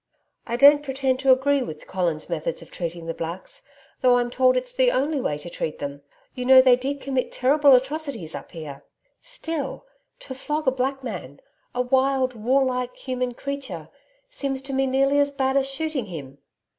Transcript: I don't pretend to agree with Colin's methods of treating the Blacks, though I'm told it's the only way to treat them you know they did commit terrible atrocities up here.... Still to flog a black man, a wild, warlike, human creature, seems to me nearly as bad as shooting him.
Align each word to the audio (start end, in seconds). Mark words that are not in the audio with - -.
I 0.47 0.55
don't 0.55 0.81
pretend 0.81 1.19
to 1.19 1.31
agree 1.31 1.61
with 1.61 1.85
Colin's 1.85 2.27
methods 2.27 2.63
of 2.63 2.71
treating 2.71 3.05
the 3.05 3.13
Blacks, 3.13 3.61
though 3.99 4.17
I'm 4.17 4.31
told 4.31 4.57
it's 4.57 4.73
the 4.73 4.89
only 4.89 5.21
way 5.21 5.37
to 5.37 5.47
treat 5.47 5.77
them 5.77 6.01
you 6.33 6.43
know 6.43 6.59
they 6.59 6.75
did 6.75 7.01
commit 7.01 7.31
terrible 7.31 7.75
atrocities 7.75 8.33
up 8.33 8.49
here.... 8.51 8.83
Still 9.21 9.85
to 10.21 10.33
flog 10.33 10.67
a 10.67 10.71
black 10.71 11.03
man, 11.03 11.39
a 11.75 11.83
wild, 11.83 12.33
warlike, 12.33 12.95
human 12.97 13.35
creature, 13.35 13.89
seems 14.27 14.63
to 14.63 14.73
me 14.73 14.87
nearly 14.87 15.19
as 15.19 15.33
bad 15.33 15.55
as 15.55 15.69
shooting 15.69 16.07
him. 16.07 16.39